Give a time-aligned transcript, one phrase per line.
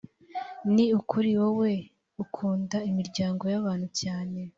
[0.73, 1.73] ni ukuri, wowe
[2.23, 4.39] ukunda imiryango y’abantu cyane.